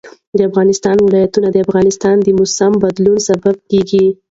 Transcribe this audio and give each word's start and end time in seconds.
د 0.37 0.39
افغانستان 0.49 0.97
ولايتونه 1.01 1.47
د 1.51 1.57
افغانستان 1.65 2.15
د 2.21 2.27
موسم 2.37 2.71
د 2.75 2.79
بدلون 2.83 3.17
سبب 3.27 3.55
کېږي. 3.69 4.05